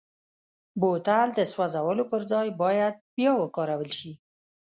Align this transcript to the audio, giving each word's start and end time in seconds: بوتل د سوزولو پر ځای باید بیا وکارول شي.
بوتل 0.79 1.27
د 1.35 1.39
سوزولو 1.53 2.03
پر 2.11 2.21
ځای 2.31 2.47
باید 2.61 2.93
بیا 3.15 3.31
وکارول 3.41 3.89
شي. 3.99 4.11